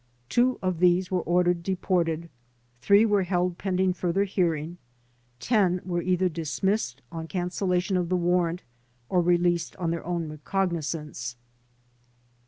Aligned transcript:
Two 0.29 0.57
of 0.63 0.79
these 0.79 1.11
were 1.11 1.21
ordered 1.21 1.61
deported, 1.61 2.31
three 2.81 3.05
were 3.05 3.21
held 3.21 3.59
pending 3.59 3.93
further 3.93 4.23
hearing, 4.23 4.79
ten 5.39 5.79
were 5.85 6.01
either 6.01 6.27
dismissed 6.27 7.03
on 7.11 7.27
cancellation 7.27 7.95
of 7.97 8.09
the 8.09 8.17
warrant 8.17 8.63
or 9.09 9.21
released 9.21 9.75
on 9.75 9.91
their 9.91 10.03
own 10.03 10.27
recognizance. 10.27 11.35